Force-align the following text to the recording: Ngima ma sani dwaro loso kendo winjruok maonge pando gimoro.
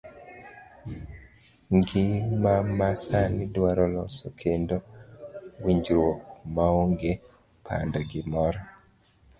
Ngima 1.77 2.53
ma 2.77 2.89
sani 3.05 3.43
dwaro 3.55 3.85
loso 3.95 4.25
kendo 4.41 4.75
winjruok 5.63 6.19
maonge 6.55 7.11
pando 7.65 7.99
gimoro. 8.09 8.61